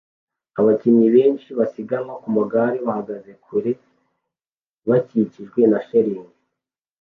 [0.59, 3.71] Abakinnyi benshi basiganwa ku magare bahagaze kure
[4.87, 6.37] bakikijwe na shelegi